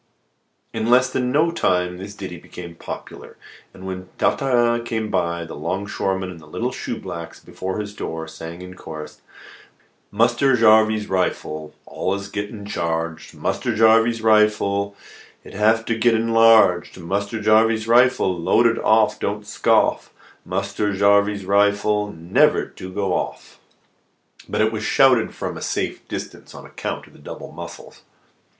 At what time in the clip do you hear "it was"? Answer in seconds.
24.61-24.81